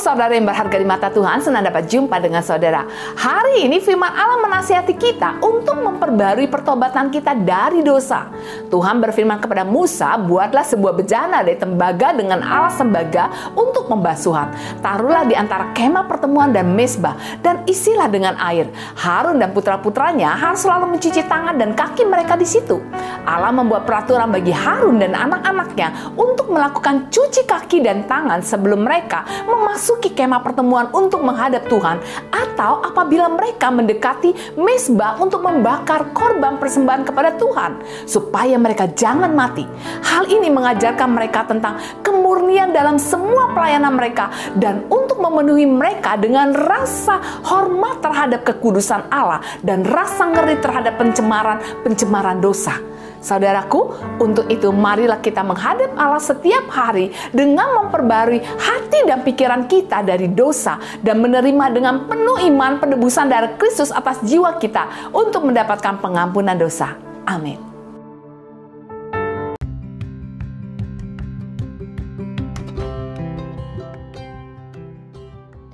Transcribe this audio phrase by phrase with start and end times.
[0.00, 2.88] Saudara yang berharga di mata Tuhan, senang dapat jumpa dengan saudara.
[3.20, 8.32] Hari ini firman Allah menasihati kita untuk memperbarui pertobatan kita dari dosa.
[8.72, 14.48] Tuhan berfirman kepada Musa, buatlah sebuah bejana dari tembaga dengan alas tembaga untuk membasuhan.
[14.80, 18.72] Taruhlah di antara kemah pertemuan dan mesbah dan isilah dengan air.
[18.96, 22.80] Harun dan putra-putranya harus selalu mencuci tangan dan kaki mereka di situ.
[23.28, 29.28] Allah membuat peraturan bagi Harun dan anak-anaknya untuk melakukan cuci kaki dan tangan sebelum mereka
[29.44, 31.96] memasuki kemah pertemuan untuk menghadap Tuhan
[32.28, 39.64] atau apabila mereka mendekati mesbah untuk membakar korban persembahan kepada Tuhan supaya mereka jangan mati.
[40.04, 44.28] Hal ini mengajarkan mereka tentang kemurnian dalam semua pelayanan mereka
[44.60, 47.16] dan untuk memenuhi mereka dengan rasa
[47.48, 52.89] hormat terhadap kekudusan Allah dan rasa ngeri terhadap pencemaran-pencemaran dosa.
[53.20, 60.00] Saudaraku, untuk itu marilah kita menghadap Allah setiap hari dengan memperbarui hati dan pikiran kita
[60.00, 66.00] dari dosa dan menerima dengan penuh iman penebusan darah Kristus atas jiwa kita untuk mendapatkan
[66.00, 66.96] pengampunan dosa.
[67.28, 67.60] Amin.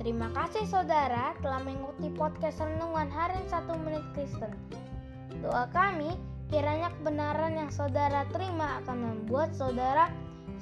[0.03, 4.51] Terima kasih saudara telah mengikuti podcast Renungan Harian 1 Menit Kristen.
[5.39, 6.11] Doa kami
[6.47, 10.07] Kiranya kebenaran yang saudara terima akan membuat saudara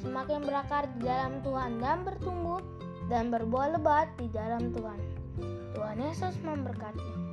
[0.01, 2.61] semakin berakar di dalam Tuhan dan bertumbuh
[3.05, 4.99] dan berbuah lebat di dalam Tuhan.
[5.77, 7.24] Tuhan Yesus memberkati.